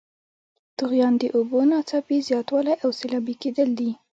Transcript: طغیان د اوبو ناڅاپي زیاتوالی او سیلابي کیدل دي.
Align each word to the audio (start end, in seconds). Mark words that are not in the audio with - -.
طغیان 0.79 1.13
د 1.21 1.23
اوبو 1.35 1.59
ناڅاپي 1.71 2.17
زیاتوالی 2.29 2.75
او 2.83 2.89
سیلابي 2.99 3.35
کیدل 3.41 3.69
دي. 3.79 3.91